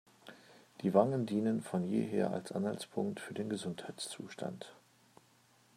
[0.81, 4.73] Die Wangen dienen von jeher als Anhaltspunkt für den Gesundheitszustand.